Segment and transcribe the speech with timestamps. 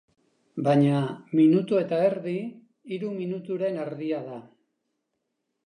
[0.67, 1.01] Baina
[1.39, 2.35] minutu eta erdi,
[2.95, 4.43] hiru minuturen erdia da.